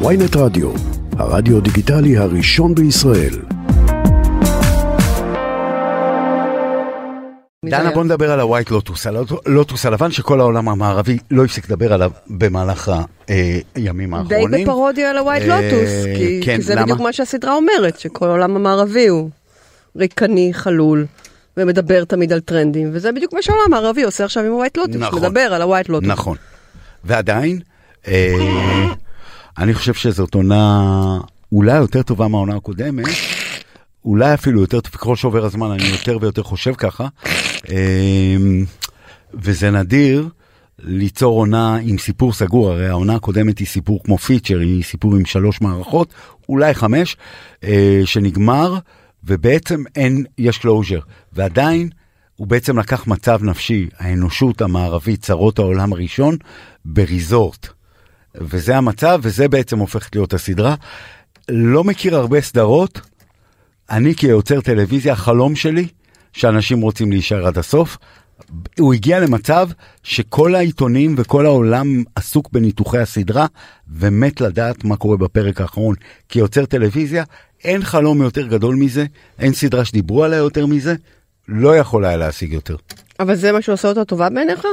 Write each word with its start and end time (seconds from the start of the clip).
ויינט 0.00 0.36
רדיו, 0.36 0.72
הרדיו 1.18 1.60
דיגיטלי 1.60 2.18
הראשון 2.18 2.74
בישראל. 2.74 3.34
דנה 7.64 7.90
בואי 7.90 8.04
נדבר 8.04 8.30
על 8.30 8.40
ה 8.40 8.45
White 8.45 8.70
Lotus, 8.70 9.06
על 9.06 9.16
הלוטוס 9.46 9.86
הלבן 9.86 10.10
שכל 10.10 10.40
העולם 10.40 10.68
המערבי 10.68 11.18
לא 11.30 11.44
הפסיק 11.44 11.70
לדבר 11.70 11.92
עליו 11.92 12.10
במהלך 12.26 12.92
הימים 13.74 14.14
האחרונים. 14.14 14.50
די 14.50 14.64
בפרודיה 14.64 15.10
על 15.10 15.18
ה 15.18 15.22
White 15.22 15.42
אה, 15.42 15.60
Lotus, 15.60 15.90
כי 16.16 16.40
כן, 16.44 16.56
כי 16.56 16.62
זה? 16.62 16.76
בדיוק 16.76 17.00
מה 17.00 17.12
שהסדרה 17.12 17.54
אומרת, 17.54 17.98
שכל 17.98 18.28
העולם 18.28 18.56
המערבי 18.56 19.06
הוא 19.08 19.30
ריקני, 19.96 20.50
חלול, 20.54 21.06
ומדבר 21.56 22.04
תמיד 22.04 22.32
על 22.32 22.40
טרנדים, 22.40 22.90
וזה 22.92 23.12
בדיוק 23.12 23.32
מה 23.32 23.42
שהעולם 23.42 23.74
המערבי 23.74 24.02
עושה 24.02 24.24
עכשיו 24.24 24.44
עם 24.44 24.52
ה 24.52 24.56
White 24.56 24.76
Lotus, 24.76 24.96
נכון. 24.96 25.22
מדבר 25.22 25.54
על 25.54 25.62
ה 25.62 25.66
White 25.66 25.88
Lotus. 25.88 26.08
נכון. 26.08 26.36
ועדיין, 27.04 27.60
אה, 28.08 28.36
אני 29.58 29.74
חושב 29.74 29.94
שזאת 29.94 30.34
עונה 30.34 31.18
אולי 31.52 31.76
יותר 31.76 32.02
טובה 32.02 32.28
מהעונה 32.28 32.56
הקודמת, 32.56 33.06
אולי 34.04 34.34
אפילו 34.34 34.60
יותר, 34.60 34.80
ככל 34.80 35.16
שעובר 35.16 35.44
הזמן 35.44 35.70
אני 35.70 35.84
יותר 35.84 36.18
ויותר 36.20 36.42
חושב 36.42 36.74
ככה, 36.74 37.08
אה, 37.70 38.36
וזה 39.34 39.70
נדיר 39.70 40.28
ליצור 40.78 41.38
עונה 41.38 41.76
עם 41.76 41.98
סיפור 41.98 42.32
סגור, 42.32 42.70
הרי 42.70 42.88
העונה 42.88 43.14
הקודמת 43.14 43.58
היא 43.58 43.66
סיפור 43.66 44.02
כמו 44.04 44.18
feature, 44.18 44.58
היא 44.58 44.84
סיפור 44.84 45.16
עם 45.16 45.24
שלוש 45.24 45.60
מערכות, 45.60 46.14
אולי 46.48 46.74
חמש, 46.74 47.16
אה, 47.64 48.00
שנגמר, 48.04 48.78
ובעצם 49.24 49.82
אין, 49.96 50.24
יש 50.38 50.58
closure, 50.58 51.00
ועדיין 51.32 51.88
הוא 52.36 52.46
בעצם 52.46 52.78
לקח 52.78 53.06
מצב 53.06 53.42
נפשי, 53.42 53.88
האנושות 53.98 54.62
המערבית, 54.62 55.22
צרות 55.22 55.58
העולם 55.58 55.92
הראשון, 55.92 56.36
בריזורט. 56.84 57.68
וזה 58.34 58.76
המצב, 58.76 59.20
וזה 59.22 59.48
בעצם 59.48 59.78
הופכת 59.78 60.16
להיות 60.16 60.34
הסדרה. 60.34 60.74
לא 61.48 61.84
מכיר 61.84 62.16
הרבה 62.16 62.40
סדרות, 62.40 63.00
אני 63.90 64.14
כיוצר 64.14 64.60
טלוויזיה, 64.60 65.12
החלום 65.12 65.56
שלי, 65.56 65.88
שאנשים 66.32 66.80
רוצים 66.80 67.12
להישאר 67.12 67.46
עד 67.46 67.58
הסוף. 67.58 67.96
הוא 68.78 68.94
הגיע 68.94 69.20
למצב 69.20 69.68
שכל 70.02 70.54
העיתונים 70.54 71.14
וכל 71.18 71.46
העולם 71.46 72.02
עסוק 72.14 72.48
בניתוחי 72.52 72.98
הסדרה, 72.98 73.46
ומת 73.88 74.40
לדעת 74.40 74.84
מה 74.84 74.96
קורה 74.96 75.16
בפרק 75.16 75.60
האחרון. 75.60 75.94
כיוצר 76.28 76.64
טלוויזיה, 76.64 77.24
אין 77.64 77.82
חלום 77.82 78.22
יותר 78.22 78.46
גדול 78.46 78.74
מזה, 78.74 79.06
אין 79.38 79.52
סדרה 79.52 79.84
שדיברו 79.84 80.24
עליה 80.24 80.38
יותר 80.38 80.66
מזה, 80.66 80.94
לא 81.48 81.76
יכול 81.76 82.04
היה 82.04 82.16
להשיג 82.16 82.52
יותר. 82.52 82.76
אבל 83.20 83.34
זה 83.34 83.52
מה 83.52 83.62
שעושה 83.62 83.88
אותה 83.88 84.04
טובה 84.04 84.30
בעיניך? 84.30 84.66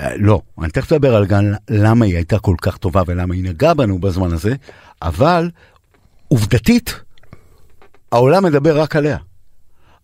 אה, 0.00 0.16
לא, 0.16 0.40
אני 0.62 0.70
תכף 0.70 0.92
אדבר 0.92 1.14
על 1.14 1.26
גם 1.26 1.44
למה 1.70 2.04
היא 2.04 2.16
הייתה 2.16 2.38
כל 2.38 2.54
כך 2.62 2.76
טובה 2.76 3.02
ולמה 3.06 3.34
היא 3.34 3.44
נגעה 3.44 3.74
בנו 3.74 3.98
בזמן 3.98 4.32
הזה, 4.32 4.54
אבל 5.02 5.50
עובדתית, 6.28 7.00
העולם 8.12 8.44
מדבר 8.44 8.80
רק 8.80 8.96
עליה. 8.96 9.18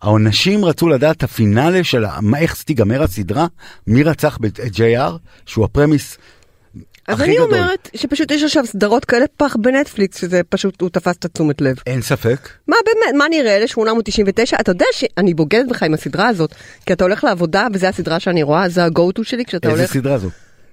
האנשים 0.01 0.65
רצו 0.65 0.89
לדעת 0.89 1.17
את 1.17 1.23
הפינאלה 1.23 1.83
של 1.83 2.05
איך 2.37 2.63
תיגמר 2.63 3.03
הסדרה, 3.03 3.47
מי 3.87 4.03
רצח 4.03 4.37
את 4.45 4.59
JR, 4.59 5.11
שהוא 5.45 5.65
הפרמיס 5.65 6.17
אז 7.07 7.21
אני 7.21 7.35
גדול. 7.35 7.53
אומרת 7.53 7.89
שפשוט 7.95 8.31
יש 8.31 8.43
עכשיו 8.43 8.65
סדרות 8.65 9.05
כאלה 9.05 9.25
פח 9.37 9.55
בנטפליקס, 9.55 10.17
שזה 10.19 10.41
פשוט, 10.49 10.81
הוא 10.81 10.89
תפס 10.89 11.15
את 11.15 11.25
התשומת 11.25 11.61
לב. 11.61 11.75
אין 11.87 12.01
ספק. 12.01 12.49
מה 12.67 12.75
באמת, 12.85 13.15
מה 13.17 13.25
נראה, 13.29 13.55
1899? 13.55 14.57
אתה 14.61 14.71
יודע 14.71 14.85
שאני 14.91 15.33
בוגדת 15.33 15.67
בך 15.69 15.83
עם 15.83 15.93
הסדרה 15.93 16.27
הזאת, 16.27 16.55
כי 16.85 16.93
אתה 16.93 17.03
הולך 17.03 17.23
לעבודה 17.23 17.67
וזה 17.73 17.89
הסדרה 17.89 18.19
שאני 18.19 18.43
רואה, 18.43 18.69
זה 18.69 18.85
ה-go 18.85 19.19
to 19.19 19.23
שלי 19.23 19.45
כשאתה 19.45 19.69
איזה 19.69 19.81
הולך. 19.81 19.93
סדרה 19.93 20.17
זו? 20.17 20.29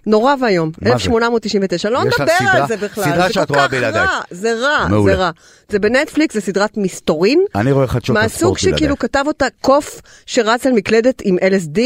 נורא 0.07 0.35
ואיום, 0.41 0.71
מה 0.83 0.89
זה? 0.89 0.95
1899, 0.95 1.91
לא 1.91 2.05
נדבר 2.05 2.25
על 2.53 2.69
זה 2.69 2.77
בכלל, 2.77 3.05
סדרה 3.05 3.27
זה 3.27 3.33
שאת 3.33 3.49
כל 3.49 3.55
רואה 3.55 3.69
כך 3.69 3.75
בלעדיי. 3.75 4.07
רע, 4.07 4.21
זה 4.31 4.55
רע, 4.55 4.87
מעולה. 4.89 5.13
זה 5.13 5.19
רע. 5.19 5.31
זה 5.69 5.79
בנטפליקס, 5.79 6.35
זה 6.35 6.41
סדרת 6.41 6.77
מסתורין, 6.77 7.45
אני 7.55 7.73
רואה 7.73 7.87
חדשות 7.87 8.17
מהסוג 8.17 8.31
הספורט 8.33 8.59
שכאילו 8.59 8.77
בלעדיי. 8.79 8.97
כתב 8.97 9.25
אותה 9.27 9.47
קוף 9.61 10.01
שרץ 10.27 10.67
על 10.67 10.73
מקלדת 10.73 11.23
עם 11.25 11.37
LSD, 11.39 11.81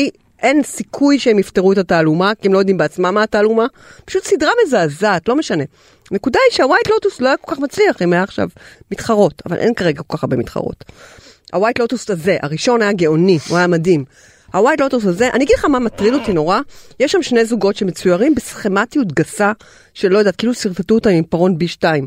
אין 0.44 0.62
סיכוי 0.62 1.18
שהם 1.18 1.38
יפתרו 1.38 1.72
את 1.72 1.78
התעלומה, 1.78 2.32
כי 2.34 2.48
הם 2.48 2.54
לא 2.54 2.58
יודעים 2.58 2.78
בעצמם 2.78 3.14
מה 3.14 3.22
התעלומה. 3.22 3.66
פשוט 4.04 4.24
סדרה 4.24 4.50
מזעזעת, 4.64 5.28
לא 5.28 5.36
משנה. 5.36 5.64
הנקודה 6.10 6.38
היא 6.48 6.56
שה 6.56 6.68
White 6.68 6.88
Lotus 6.88 7.20
לא 7.20 7.28
היה 7.28 7.36
כל 7.36 7.54
כך 7.54 7.60
מצליח, 7.60 8.02
אם 8.02 8.12
היה 8.12 8.22
עכשיו 8.22 8.48
מתחרות, 8.90 9.42
אבל 9.46 9.56
אין 9.56 9.74
כרגע 9.74 10.02
כל 10.02 10.16
כך 10.16 10.24
הרבה 10.24 10.36
מתחרות. 10.36 10.84
ה 11.52 11.57
White 11.57 11.78
Lotus 11.78 12.10
הזה, 12.10 12.36
הראשון 12.42 12.82
היה 12.82 12.92
גאוני, 12.92 13.38
הוא 13.48 13.58
היה 13.58 13.66
מדהים. 13.66 14.04
ה 14.54 14.59
White 14.59 14.80
Lotus 14.80 15.04
הזה, 15.04 15.28
אני 15.32 15.44
אגיד 15.44 15.56
לך 15.58 15.64
מה 15.64 15.78
מטריד 15.78 16.14
אותי 16.14 16.32
נורא, 16.32 16.60
יש 17.00 17.12
שם 17.12 17.22
שני 17.22 17.44
זוגות 17.44 17.76
שמצוירים 17.76 18.34
בסכמטיות 18.34 19.12
גסה, 19.12 19.52
שלא 19.94 20.18
יודעת, 20.18 20.36
כאילו 20.36 20.54
שרטטו 20.54 20.94
אותה 20.94 21.10
עם 21.10 21.16
עיפרון 21.16 21.58
B 21.58 21.68
2 21.68 22.06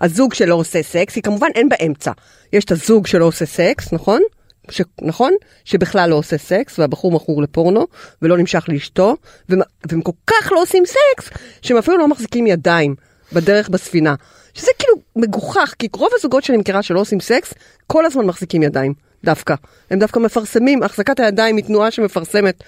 הזוג 0.00 0.34
שלא 0.34 0.54
עושה 0.54 0.82
סקס, 0.82 1.14
היא 1.14 1.22
כמובן 1.22 1.48
אין 1.54 1.68
באמצע. 1.68 2.12
יש 2.52 2.64
את 2.64 2.72
הזוג 2.72 3.06
שלא 3.06 3.24
עושה 3.24 3.46
סקס, 3.46 3.92
נכון? 3.92 4.22
ש... 4.70 4.82
נכון? 5.02 5.32
שבכלל 5.64 6.10
לא 6.10 6.14
עושה 6.14 6.38
סקס, 6.38 6.78
והבחור 6.78 7.12
מכור 7.12 7.42
לפורנו, 7.42 7.86
ולא 8.22 8.38
נמשך 8.38 8.64
לאשתו, 8.68 9.16
והם, 9.48 9.60
והם 9.88 10.00
כל 10.00 10.12
כך 10.26 10.52
לא 10.52 10.62
עושים 10.62 10.84
סקס, 10.86 11.30
שהם 11.62 11.76
אפילו 11.76 11.98
לא 11.98 12.08
מחזיקים 12.08 12.46
ידיים 12.46 12.94
בדרך 13.32 13.68
בספינה. 13.68 14.14
שזה 14.54 14.70
כאילו 14.78 14.94
מגוחך, 15.16 15.74
כי 15.78 15.88
רוב 15.92 16.10
הזוגות 16.18 16.44
שאני 16.44 16.58
מכירה 16.58 16.82
שלא 16.82 17.00
עושים 17.00 17.20
סקס, 17.20 17.54
כל 17.86 18.06
הזמן 18.06 18.26
מחזיקים 18.26 18.62
ידיים, 18.62 18.94
דווקא. 19.24 19.54
הם 19.90 19.98
דווקא 19.98 20.18
מפרסמים, 20.18 20.82
החזקת 20.82 21.20
הידיים 21.20 21.56
היא 21.56 21.64
תנועה 21.64 21.90
שמפרסמת 21.90 22.64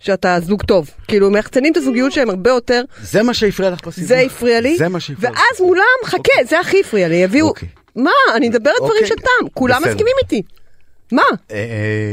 שאתה 0.00 0.38
זוג 0.42 0.62
טוב. 0.62 0.90
כאילו, 1.08 1.26
הם 1.26 1.32
מייחצנים 1.32 1.72
את 1.72 1.76
הזוגיות 1.76 2.12
שלהם 2.12 2.30
הרבה 2.30 2.50
יותר, 2.50 2.82
זה 3.02 3.22
מה 3.22 3.34
שהפריע 3.34 3.70
לך 3.70 3.86
בסדרה? 3.86 4.06
זה 4.06 4.18
הפריע 4.18 4.60
לי, 4.60 4.76
זה 4.76 4.88
מה 4.88 5.00
שהפריע 5.00 5.30
לך. 5.30 5.36
ואז 5.36 5.60
מולם, 5.60 5.82
חכה, 6.04 6.44
זה 6.48 6.60
הכי 6.60 6.80
הפריע 6.80 7.08
לי, 7.08 7.14
יביאו, 7.14 7.48
אוקיי. 7.48 7.68
מה, 7.96 8.10
אני 8.34 8.48
מדברת 8.48 8.74
דברים 8.76 8.92
אוקיי. 8.92 9.06
של 9.06 9.14
טעם, 9.14 9.48
כולם 9.54 9.80
בסדר. 9.80 9.92
מסכימים 9.92 10.14
איתי. 10.22 10.42
מה? 11.12 11.22
אה, 11.50 11.56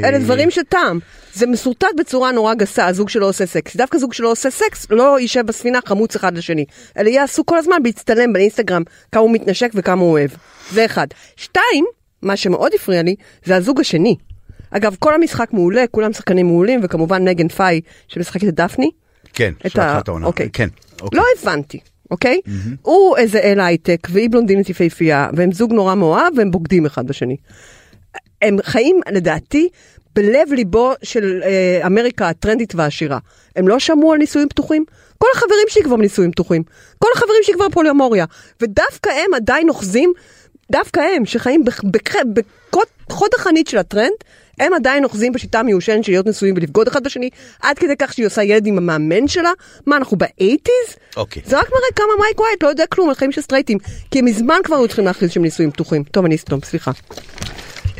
אלה 0.09 0.19
דברים 0.19 0.52
של 0.52 0.62
טעם. 0.63 1.00
זה 1.34 1.47
מסורטט 1.47 1.88
בצורה 1.97 2.31
נורא 2.31 2.53
גסה, 2.53 2.85
הזוג 2.88 3.09
שלא 3.09 3.29
עושה 3.29 3.46
סקס. 3.46 3.75
דווקא 3.75 3.97
זוג 3.97 4.13
שלא 4.13 4.31
עושה 4.31 4.50
סקס 4.50 4.88
לא 4.90 5.19
יישב 5.19 5.41
בספינה 5.46 5.79
חמוץ 5.85 6.16
אחד 6.16 6.38
לשני. 6.38 6.66
אלא 6.97 7.09
יהיה 7.09 7.24
עסוק 7.24 7.47
כל 7.50 7.57
הזמן 7.57 7.84
בהצטלם 7.84 8.34
באינסטגרם 8.34 8.81
כמה 9.12 9.22
הוא 9.22 9.31
מתנשק 9.31 9.69
וכמה 9.74 10.01
הוא 10.01 10.12
אוהב. 10.12 10.30
זה 10.72 10.85
אחד. 10.85 11.07
שתיים, 11.35 11.85
מה 12.22 12.38
שמאוד 12.38 12.72
הפריע 12.75 13.03
לי, 13.03 13.16
זה 13.46 13.56
הזוג 13.56 13.80
השני. 13.80 14.16
אגב, 14.72 14.96
כל 15.00 15.13
המשחק 15.16 15.53
מעולה, 15.53 15.84
כולם 15.91 16.13
שחקנים 16.13 16.46
מעולים, 16.47 16.80
וכמובן 16.84 17.28
מייגן 17.28 17.47
פאהי 17.47 17.81
שמשחקת 18.07 18.47
את 18.47 18.56
דפני. 18.56 18.90
כן, 19.34 19.53
את 19.66 19.72
של 19.72 19.80
ה- 19.80 19.96
אחת 19.97 20.07
העונה. 20.07 20.25
אוקיי. 20.25 20.50
כן, 20.53 20.68
אוקיי. 21.01 21.19
לא 21.19 21.24
הבנתי, 21.40 21.80
אוקיי? 22.12 22.40
הוא 22.81 23.18
איזה 23.18 23.40
איל 23.39 23.59
הייטק, 23.59 24.07
והיא 24.12 24.30
בלונדינית 24.30 24.69
יפהפייה, 24.69 25.30
והם 25.34 25.51
זוג 25.51 25.74
נורא 25.74 25.96
מאוהב, 25.96 26.34
והם 26.38 26.51
בוגדים 26.51 26.85
אחד 26.85 27.07
בשני. 27.07 27.35
הם 28.41 28.57
חיים, 28.63 29.02
לדעתי, 29.12 29.69
בלב 30.16 30.53
ליבו 30.53 30.94
של 31.03 31.41
אה, 31.44 31.81
אמריקה 31.88 32.29
הטרנדית 32.29 32.75
והעשירה. 32.75 33.18
הם 33.56 33.68
לא 33.68 33.79
שמעו 33.79 34.13
על 34.13 34.19
נישואים 34.19 34.50
פתוחים? 34.50 34.85
כל 35.18 35.28
החברים 35.35 35.66
שלי 35.69 35.84
כבר 35.84 35.96
בנישואים 35.96 36.31
פתוחים. 36.31 36.63
כל 37.00 37.07
החברים 37.16 37.40
שלי 37.44 37.53
כבר 37.56 37.69
פוליאמוריה. 37.69 38.25
ודווקא 38.62 39.09
הם 39.09 39.34
עדיין 39.34 39.69
אוחזים, 39.69 40.13
דווקא 40.72 41.00
הם, 41.00 41.25
שחיים 41.25 41.66
בח- 41.66 41.81
בח- 41.84 42.16
בקוד- 42.34 42.88
חוד 43.12 43.30
החנית 43.35 43.68
של 43.68 43.78
הטרנד, 43.78 44.12
הם 44.59 44.74
עדיין 44.74 45.03
אוחזים 45.03 45.34
בשיטה 45.34 45.59
המיושנת 45.59 46.03
של 46.03 46.12
להיות 46.12 46.25
נשואים 46.28 46.53
ולבגוד 46.57 46.88
אחד 46.88 47.03
בשני, 47.03 47.30
עד 47.62 47.80
כדי 47.80 47.94
כך 48.00 48.13
שהיא 48.13 48.25
עושה 48.25 48.44
ילד 48.44 48.66
עם 48.68 48.78
המאמן 48.78 49.28
שלה? 49.28 49.51
מה, 49.85 49.97
אנחנו 49.97 50.18
ב 50.17 50.25
eighties? 50.25 50.95
אוקיי. 51.18 51.41
זה 51.46 51.59
רק 51.59 51.69
מראה 51.69 51.91
כמה 51.96 52.24
מייק 52.24 52.40
ווייט 52.40 52.63
לא 52.63 52.69
יודע 52.69 52.85
כלום 52.85 53.09
על 53.09 53.16
חיים 53.16 53.31
של 53.31 53.41
סטרייטים, 53.41 53.78
כי 54.12 54.22
מזמן 54.22 54.57
כבר 54.63 54.75
היו 54.75 54.88
צריכים 54.88 55.06
להכריז 55.06 55.31
שהם 55.31 55.44
נישואים 55.44 55.72
פתוחים. 55.72 56.03
טוב, 56.03 56.25
אני 56.25 56.35
אסתום, 56.35 56.59
סליחה. 56.63 56.91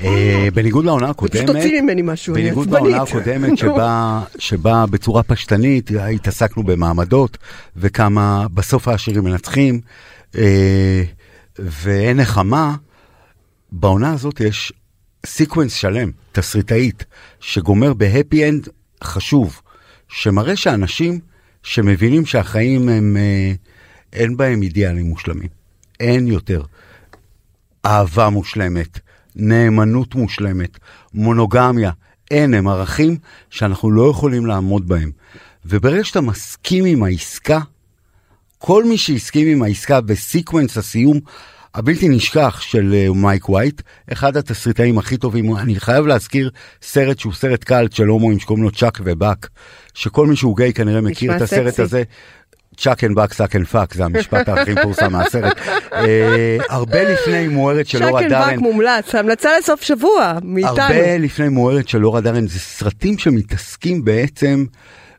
אה, 0.04 0.48
בניגוד 0.54 0.86
לעונה 0.86 1.10
הקודמת, 1.10 1.44
פשוט 1.44 1.56
תוציא 1.56 1.82
ממני 1.82 2.02
משהו, 2.02 2.36
אני 2.36 2.44
בניגוד. 2.44 2.70
לעונה 2.70 3.02
הקודמת 3.02 3.58
שבה, 3.58 4.22
שבה 4.38 4.86
בצורה 4.86 5.24
פשטנית 5.24 5.92
התעסקנו 5.92 6.64
במעמדות 6.64 7.38
וכמה 7.78 8.48
בסוף 8.54 8.88
העשירים 8.88 9.24
מנצחים 9.24 9.82
אה, 10.38 11.04
ואין 11.60 12.18
נחמה, 12.18 12.76
בעונה 13.72 14.14
הזאת 14.14 14.40
יש 14.40 14.74
סיקוונס 15.26 15.74
שלם, 15.74 16.12
תסריטאית, 16.32 17.06
שגומר 17.40 17.94
בהפי 17.94 18.50
אנד 18.50 18.68
חשוב, 19.04 19.62
שמראה 20.08 20.56
שאנשים 20.56 21.20
שמבינים 21.64 22.26
שהחיים 22.26 22.90
הם, 22.90 23.18
אה, 23.18 23.54
אין 24.14 24.38
בהם 24.38 24.62
אידיאלים 24.62 25.06
מושלמים, 25.06 25.50
אין 26.00 26.28
יותר. 26.28 26.64
אהבה 27.86 28.30
מושלמת, 28.30 29.00
נאמנות 29.36 30.16
מושלמת, 30.16 30.78
מונוגמיה, 31.14 31.92
אין, 32.32 32.54
הם 32.54 32.68
ערכים 32.68 33.18
שאנחנו 33.50 33.92
לא 33.92 34.10
יכולים 34.10 34.46
לעמוד 34.46 34.88
בהם. 34.88 35.12
וברגע 35.66 36.04
שאתה 36.04 36.22
מסכים 36.22 36.86
עם 36.86 37.04
העסקה, 37.04 37.60
כל 38.58 38.84
מי 38.84 38.98
שהסכים 38.98 39.48
עם 39.48 39.64
העסקה 39.64 40.02
בסיקוונס 40.02 40.78
הסיום 40.78 41.20
הבלתי 41.76 42.10
נשכח 42.10 42.62
של 42.62 42.94
אה, 42.94 43.08
מייק 43.14 43.50
ווייט, 43.50 43.82
אחד 44.14 44.38
התסריטאים 44.38 44.98
הכי 44.98 45.18
טובים, 45.18 45.58
אני 45.58 45.80
חייב 45.80 46.06
להזכיר 46.06 46.50
סרט 46.82 47.20
שהוא 47.20 47.34
סרט 47.34 47.64
קאלט 47.64 47.94
של 47.94 48.08
הומואים 48.08 48.40
שקוראים 48.40 48.64
לו 48.64 48.72
צ'אק 48.72 49.00
ובאק, 49.04 49.50
שכל 49.94 50.28
מי 50.28 50.36
שהוא 50.36 50.58
גיי 50.58 50.74
כנראה 50.74 51.02
מכיר 51.02 51.36
את 51.36 51.42
הסרט 51.42 51.68
סקסי. 51.68 51.82
הזה. 51.82 52.04
Chuck 52.78 53.04
and 53.04 53.16
Buck 53.16 53.34
suck 53.34 53.56
and 53.56 53.68
fuck, 53.68 53.94
זה 53.94 54.06
המשפט 54.06 54.50
הכי 54.50 54.74
מפורסם 54.74 55.12
מהסרט. 55.12 55.58
אה, 55.94 56.58
הרבה 56.70 57.04
לפני 57.04 57.48
מוארת 57.48 57.88
של 57.88 58.04
לורה 58.04 58.28
דרן, 58.30 58.60
מומלץ, 58.60 59.16
המלצה 59.16 59.50
לסוף 59.60 59.82
שבוע, 59.82 60.34
מאיתנו. 60.44 60.82
הרבה 60.82 61.18
לפני 61.18 61.50
מוארת 61.50 61.88
של 61.88 62.06
לורה 62.06 62.22
דרן, 62.22 62.48
זה 62.48 62.60
סרטים 62.60 63.18
שמתעסקים 63.18 64.06
בעצם 64.06 64.66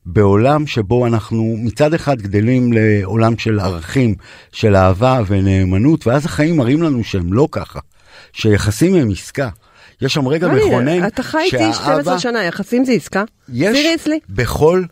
בעולם 0.07 0.67
שבו 0.67 1.07
אנחנו 1.07 1.55
מצד 1.59 1.95
אחד 1.95 2.23
גדלים 2.23 2.73
לעולם 2.73 3.39
של 3.39 3.61
ערכים, 3.61 4.15
של 4.53 4.77
אהבה 4.77 5.21
ונאמנות, 5.27 6.07
ואז 6.07 6.25
החיים 6.25 6.57
מראים 6.57 6.83
לנו 6.83 7.05
שהם 7.05 7.33
לא 7.33 7.49
ככה, 7.51 7.81
שיחסים 8.33 8.95
הם 8.95 9.11
עסקה. 9.11 9.49
יש 10.03 10.15
שם 10.15 10.29
רגע 10.29 10.49
מכונן, 10.49 11.07
אתה 11.07 11.23
חי 11.23 11.39
איתי 11.39 11.73
12 11.73 12.19
שנה, 12.19 12.45
יחסים 12.45 12.85
זה 12.85 12.93
עסקה? 12.93 13.25
יש? 13.53 13.87
בכל 14.29 14.83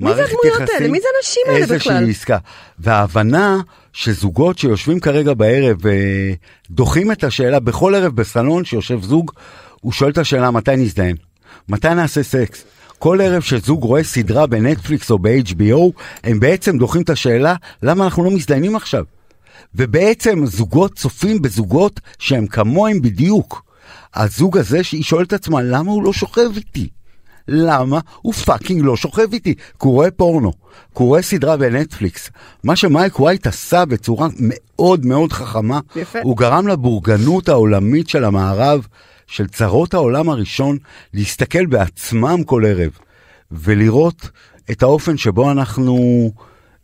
מי 0.00 0.14
זה 0.14 0.24
הדמויות 0.24 0.70
האלה? 0.74 0.88
מי 0.88 1.00
זה 1.00 1.06
האנשים 1.16 1.42
האלה 1.46 1.64
בכלל? 1.64 1.74
איזושהי 1.74 2.10
עסקה. 2.10 2.38
וההבנה 2.78 3.60
שזוגות 3.92 4.58
שיושבים 4.58 5.00
כרגע 5.00 5.34
בערב 5.34 5.76
ודוחים 6.70 7.12
את 7.12 7.24
השאלה, 7.24 7.60
בכל 7.60 7.94
ערב 7.94 8.16
בסלון 8.16 8.64
שיושב 8.64 9.02
זוג, 9.02 9.30
הוא 9.80 9.92
שואל 9.92 10.10
את 10.10 10.18
השאלה 10.18 10.50
מתי 10.50 10.76
נזדיין? 10.76 11.16
מתי 11.68 11.94
נעשה 11.94 12.22
סקס? 12.22 12.64
כל 12.98 13.20
ערב 13.20 13.42
שזוג 13.42 13.82
רואה 13.82 14.04
סדרה 14.04 14.46
בנטפליקס 14.46 15.10
או 15.10 15.18
ב-HBO, 15.18 16.00
הם 16.24 16.40
בעצם 16.40 16.78
דוחים 16.78 17.02
את 17.02 17.10
השאלה 17.10 17.54
למה 17.82 18.04
אנחנו 18.04 18.24
לא 18.24 18.30
מזדיינים 18.30 18.76
עכשיו. 18.76 19.04
ובעצם 19.74 20.46
זוגות 20.46 20.94
צופים 20.94 21.42
בזוגות 21.42 22.00
שהם 22.18 22.46
כמוהם 22.46 23.02
בדיוק. 23.02 23.62
הזוג 24.14 24.58
הזה 24.58 24.84
שהיא 24.84 25.02
שואלת 25.02 25.28
את 25.28 25.32
עצמה 25.32 25.62
למה 25.62 25.90
הוא 25.90 26.04
לא 26.04 26.12
שוכב 26.12 26.50
איתי? 26.56 26.88
למה 27.52 28.00
הוא 28.22 28.32
fucking 28.32 28.84
לא 28.84 28.96
שוכב 28.96 29.32
איתי? 29.32 29.54
כי 29.54 29.62
הוא 29.78 29.92
רואה 29.92 30.10
פורנו, 30.10 30.52
כי 30.52 30.58
הוא 30.94 31.08
רואה 31.08 31.22
סדרה 31.22 31.56
בנטפליקס. 31.56 32.30
מה 32.64 32.76
שמייק 32.76 33.20
ווייט 33.20 33.46
עשה 33.46 33.84
בצורה 33.84 34.28
מאוד 34.38 35.06
מאוד 35.06 35.32
חכמה, 35.32 35.80
יפה. 35.96 36.18
הוא 36.22 36.36
גרם 36.36 36.68
לבורגנות 36.68 37.48
העולמית 37.48 38.08
של 38.08 38.24
המערב, 38.24 38.86
של 39.26 39.46
צרות 39.46 39.94
העולם 39.94 40.28
הראשון, 40.28 40.78
להסתכל 41.14 41.66
בעצמם 41.66 42.42
כל 42.46 42.64
ערב, 42.66 42.90
ולראות 43.50 44.30
את 44.70 44.82
האופן 44.82 45.16
שבו 45.16 45.50
אנחנו 45.50 46.30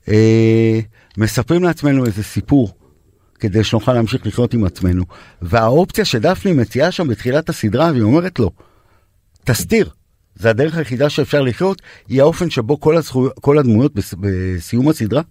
אה, 0.08 0.80
מספרים 1.18 1.62
לעצמנו 1.62 2.06
איזה 2.06 2.22
סיפור. 2.22 2.72
כדי 3.38 3.64
שנוכל 3.64 3.92
להמשיך 3.92 4.26
לחיות 4.26 4.54
עם 4.54 4.64
עצמנו. 4.64 5.04
והאופציה 5.42 6.04
שדפני 6.04 6.52
מציעה 6.52 6.90
שם 6.90 7.08
בתחילת 7.08 7.48
הסדרה, 7.48 7.90
והיא 7.92 8.02
אומרת 8.02 8.38
לו, 8.38 8.50
תסתיר. 9.44 9.90
זה 10.36 10.50
הדרך 10.50 10.76
היחידה 10.76 11.10
שאפשר 11.10 11.42
לחיות, 11.42 11.82
היא 12.08 12.20
האופן 12.20 12.50
שבו 12.50 12.80
כל, 12.80 12.96
הזכו... 12.96 13.28
כל 13.40 13.58
הדמויות 13.58 13.94
בס... 13.94 14.14
בסיום 14.20 14.88
הסדרה, 14.88 15.22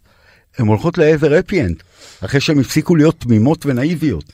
הן 0.58 0.68
הולכות 0.68 0.98
לעבר 0.98 1.40
הפי 1.40 1.62
אנד, 1.62 1.84
אחרי 2.26 2.42
שהן 2.42 2.60
הפסיקו 2.60 2.96
להיות 2.96 3.20
תמימות 3.20 3.66
ונאיביות. 3.66 4.32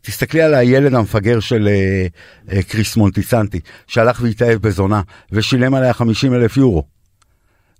תסתכלי 0.00 0.42
על 0.42 0.54
הילד 0.54 0.94
המפגר 0.94 1.40
של 1.40 1.68
אה, 1.68 2.06
אה, 2.52 2.62
כריס 2.62 2.96
מולטיסנטי, 2.96 3.60
שהלך 3.86 4.20
והתאהב 4.22 4.62
בזונה, 4.62 5.02
ושילם 5.32 5.74
עליה 5.74 5.92
50 5.92 6.34
אלף 6.34 6.56
יורו. 6.56 6.84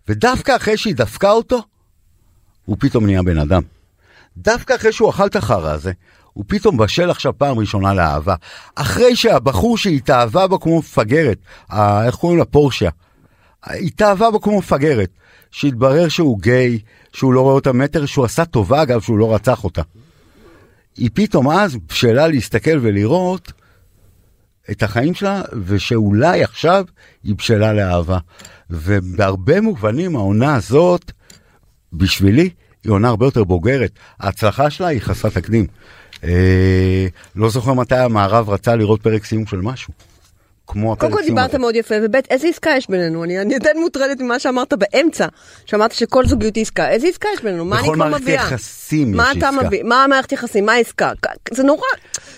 ודווקא 0.09 0.57
אחרי 0.57 0.77
שהיא 0.77 0.95
דפקה 0.95 1.31
אותו, 1.31 1.63
הוא 2.65 2.77
פתאום 2.81 3.07
נהיה 3.07 3.23
בן 3.23 3.39
אדם. 3.39 3.63
דווקא 4.37 4.75
אחרי 4.75 4.93
שהוא 4.93 5.11
אכל 5.11 5.27
את 5.27 5.37
החרא 5.37 5.73
הזה, 5.73 5.93
הוא 6.33 6.45
פתאום 6.49 6.77
בשל 6.77 7.11
עכשיו 7.11 7.39
פעם 7.39 7.59
ראשונה 7.59 7.95
לאהבה. 7.95 8.35
אחרי 8.75 9.17
שהבחור 9.17 9.79
שהתאהבה 9.79 10.47
בו 10.47 10.61
כמו 10.61 10.79
מפגרת, 10.79 11.39
ה- 11.71 12.07
איך 12.07 12.15
קוראים 12.15 12.39
לה? 12.39 12.45
פורשיה. 12.45 12.91
התאהבה 13.67 14.31
בו 14.31 14.41
כמו 14.41 14.59
מפגרת, 14.59 15.11
שהתברר 15.51 16.09
שהוא 16.09 16.41
גיי, 16.41 16.79
שהוא 17.13 17.33
לא 17.33 17.41
רואה 17.41 17.55
אותה 17.55 17.73
מטר, 17.73 18.07
שהוא 18.07 18.25
עשה 18.25 18.45
טובה 18.45 18.83
אגב 18.83 19.01
שהוא 19.01 19.19
לא 19.19 19.35
רצח 19.35 19.65
אותה. 19.65 19.83
היא 20.97 21.11
פתאום 21.15 21.51
אז 21.51 21.77
בשלה 21.77 22.29
להסתכל 22.29 22.79
ולראות 22.83 23.53
את 24.71 24.83
החיים 24.83 25.15
שלה, 25.15 25.43
ושאולי 25.65 26.43
עכשיו 26.43 26.85
היא 27.25 27.35
בשלה 27.35 27.73
לאהבה. 27.73 28.19
ובהרבה 28.71 29.61
מובנים 29.61 30.17
העונה 30.17 30.55
הזאת, 30.55 31.13
בשבילי, 31.93 32.51
היא 32.85 32.93
עונה 32.93 33.09
הרבה 33.09 33.27
יותר 33.27 33.45
בוגרת. 33.45 33.91
ההצלחה 34.21 34.71
שלה 34.71 34.87
היא 34.87 35.01
חסרת 35.01 35.35
תקדים. 35.35 35.67
אה, 36.25 37.07
לא 37.37 37.51
זוכר 37.51 37.73
מתי 37.73 37.97
המערב 37.97 38.51
רצה 38.51 38.77
לראות 38.77 39.03
פרק 39.03 39.25
סיום 39.25 39.47
של 39.47 39.57
משהו. 39.57 39.93
כמו 40.67 40.93
הפרק 40.93 41.01
קודם 41.01 41.13
כל 41.13 41.25
סיום 41.25 41.37
דיברת. 41.37 41.55
מאוד 41.55 41.75
יפה, 41.77 41.95
וב' 42.03 42.17
איזה 42.31 42.49
עסקה 42.49 42.71
יש 42.77 42.91
בינינו? 42.91 43.25
אני 43.25 43.41
אני 43.41 43.55
עדיין 43.55 43.81
מוטרדת 43.81 44.21
ממה 44.21 44.39
שאמרת 44.39 44.73
באמצע, 44.73 45.27
שאמרת 45.67 45.93
שכל 45.93 46.27
זוגיות 46.27 46.57
היא 46.57 46.63
עסקה, 46.63 46.89
איזה 46.91 47.07
עסקה 47.09 47.29
יש 47.35 47.43
בינינו? 47.43 47.65
מה 47.65 47.79
אני 47.79 47.83
בכל 47.87 47.95
כבר 47.95 48.05
מערכת 48.05 48.23
מביאה? 48.23 48.43
יחסים 48.43 49.13
מה 49.13 49.29
יש 49.31 49.39
אתה 49.39 49.49
עסקה. 49.49 49.67
מביא? 49.67 49.83
מה 49.83 50.05
המערכת 50.05 50.33
יחסים? 50.33 50.67
מה 50.67 50.73
העסקה? 50.73 51.13
זה 51.51 51.63
נורא, 51.63 51.87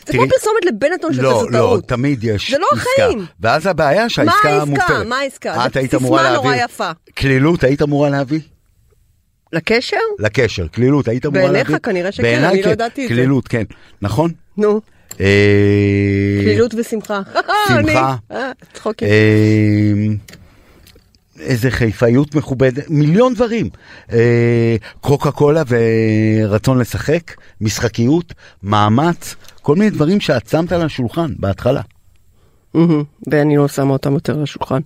זה 0.06 0.12
כמו 0.12 0.23
פרסומת 0.29 0.64
לבנטון 0.67 1.12
של 1.12 1.23
לא, 1.23 1.31
כזאת 1.31 1.50
לא, 1.50 1.58
טעות. 1.58 1.88
תמיד 1.88 2.25
יש 2.25 2.50
זה 2.50 2.58
לא 2.58 2.67
עסקה. 2.73 2.90
החיים. 3.02 3.26
ואז 3.40 3.67
הבעיה 3.67 4.08
שהעסקה 4.08 4.34
מה 4.44 4.50
העסקה? 4.50 4.70
מופרת. 4.70 5.06
מה 5.06 5.19
העסקה? 5.19 5.67
את 5.67 5.76
היית 5.76 5.90
סיסמה 5.90 6.06
אמורה 6.08 6.32
נורא 6.32 6.50
להביא... 6.50 6.64
יפה. 6.64 6.90
קלילות 7.14 7.64
היית 7.64 7.82
אמורה 7.82 8.11
להביא? 8.11 8.40
לקשר? 9.53 9.97
לקשר, 10.19 10.67
קלילות 10.67 11.09
היית 11.09 11.27
אמורה 11.27 11.43
בעיניך 11.43 11.71
להביא? 11.71 11.79
כנראה 11.79 12.13
שכן, 12.13 12.23
בעיניי 12.23 12.49
אני 12.51 12.59
לא 12.59 12.65
כן, 12.65 12.71
ידעתי 12.71 13.05
את 13.05 13.09
זה. 13.09 13.15
קלילות, 13.15 13.49
כן. 13.49 13.65
נכון? 14.03 14.31
נו, 14.57 14.81
אה, 15.21 16.41
קלילות 16.45 16.75
ושמחה. 16.75 17.21
שמחה. 17.69 18.17
אה, 18.31 18.53
צחוקים. 18.73 19.09
אה, 19.09 19.93
איזה 21.41 21.71
חיפאיות 21.71 22.35
מכובדת, 22.35 22.85
מיליון 22.91 23.35
דברים. 23.35 23.69
אה, 24.13 24.77
קוקה 25.01 25.31
קולה 25.31 25.63
ורצון 25.69 26.79
לשחק, 26.79 27.35
משחקיות, 27.61 28.35
מאמץ, 28.63 29.35
כל 29.63 29.77
מיני 29.77 29.91
דברים 29.91 30.21
שאת 30.21 30.49
שמת 30.49 30.73
על 30.73 30.83
השולחן 30.83 31.33
בהתחלה. 31.39 31.81
ואני 33.31 33.57
לא 33.57 33.69
שמה 33.69 33.93
אותם 33.93 34.15
יותר 34.15 34.37
על 34.37 34.43
השולחן. 34.43 34.81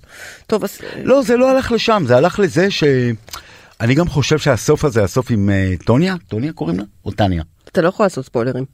טוב, 0.47 0.65
אז 0.65 0.79
לא, 1.03 1.23
זה 1.23 1.37
לא 1.37 1.51
הלך 1.51 1.73
לשם, 1.73 2.03
זה 2.07 2.17
הלך 2.17 2.39
לזה 2.39 2.71
ש... 2.71 2.85
אני 3.81 3.95
גם 3.95 4.09
חושב 4.09 4.39
שהסוף 4.39 4.85
הזה, 4.85 5.05
הסוף 5.05 5.31
עם 5.31 5.51
אה, 5.51 5.73
טוניה, 5.85 6.15
טוניה 6.29 6.53
קוראים 6.53 6.79
לה? 6.79 6.85
או 7.05 7.11
טניה? 7.11 7.43
אתה 7.69 7.83
לא 7.83 7.89
יכול 7.89 8.07
לעשות 8.07 8.25
ספוילרים. 8.25 8.65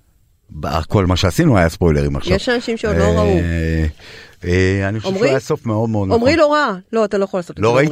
כל 0.88 1.06
מה 1.06 1.16
שעשינו 1.16 1.58
היה 1.58 1.68
ספוילרים 1.68 2.16
עכשיו. 2.16 2.36
יש 2.36 2.48
אנשים 2.48 2.76
שעוד 2.76 2.96
לא 2.96 3.02
אה, 3.02 3.10
ראו. 3.10 3.36
אה, 4.44 4.88
אני 4.88 5.00
חושב? 5.00 5.14
שהוא 5.14 5.26
היה 5.26 5.40
סוף 5.40 5.66
מאוד 5.66 5.90
מאוד 5.90 6.08
נכון. 6.08 6.20
עמרי 6.20 6.36
לא 6.36 6.52
ראה. 6.52 6.70
לא, 6.92 7.04
אתה 7.04 7.18
לא 7.18 7.24
יכול 7.24 7.38
לעשות 7.38 7.50
את 7.50 7.56
זה. 7.56 7.62
לא 7.62 7.76
ראית? 7.76 7.90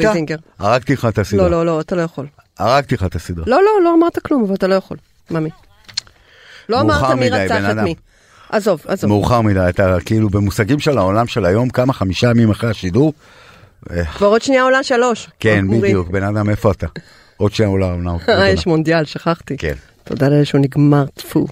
הרגתי 0.59 0.93
לך 0.93 1.05
את 1.05 1.19
הסדרה. 1.19 1.49
לא, 1.49 1.51
לא, 1.51 1.67
לא, 1.67 1.81
אתה 1.81 1.97
לא 1.97 2.03
יכול. 2.03 2.27
הרגתי 2.59 2.95
לך 2.95 3.05
את 3.05 3.15
הסדרה. 3.15 3.45
לא, 3.49 3.63
לא, 3.63 3.85
לא 3.85 3.95
אמרת 3.95 4.19
כלום, 4.19 4.45
אבל 4.45 4.55
אתה 4.55 4.67
לא 4.67 4.75
יכול. 4.75 4.97
ממי. 5.31 5.51
לא 6.69 6.81
אמרת 6.81 7.19
מי 7.19 7.31
רצח 7.31 7.71
את. 7.71 7.77
מי. 7.77 7.95
עזוב, 8.51 8.83
עזוב. 8.87 9.11
מאוחר 9.11 9.41
מדי, 9.41 9.69
אתה 9.69 9.97
כאילו 10.05 10.31
במושגים 10.31 10.79
של 10.79 10.99
העולם 10.99 11.27
של 11.27 11.45
היום, 11.45 11.69
כמה 11.69 11.93
חמישה 11.93 12.31
ימים 12.31 12.51
אחרי 12.51 12.71
השידור? 12.71 13.13
כבר 14.15 14.27
עוד 14.27 14.43
שנייה 14.43 14.63
עולה 14.63 14.83
שלוש. 14.83 15.29
כן. 15.41 15.65
בדיוק, 15.81 16.09
בן 16.09 16.23
אדם, 16.23 16.51
איפה 16.51 16.71
אתה? 16.71 16.87
עוד 17.37 17.53
שנייה 17.53 17.71
עולה 17.71 17.87
העונה. 17.87 18.17
אה, 18.29 18.49
יש 18.49 18.67
מונדיאל, 18.67 19.05
שכחתי. 19.05 19.57
כן. 19.57 19.75
תודה 20.05 20.29
לאל 20.29 20.45
שהוא 20.45 20.61
נגמר, 20.61 21.05
טפו. 21.15 21.47